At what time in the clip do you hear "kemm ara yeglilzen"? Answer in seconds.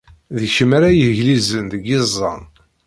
0.55-1.65